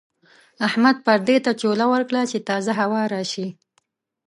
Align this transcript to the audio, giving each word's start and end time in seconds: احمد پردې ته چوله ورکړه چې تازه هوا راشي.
احمد 0.67 0.95
پردې 1.05 1.37
ته 1.45 1.51
چوله 1.61 1.85
ورکړه 1.93 2.21
چې 2.31 2.37
تازه 2.49 2.71
هوا 2.81 3.01
راشي. 3.13 3.47